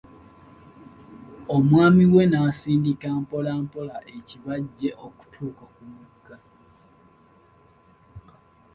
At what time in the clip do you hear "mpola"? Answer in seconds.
3.21-3.51, 3.63-3.95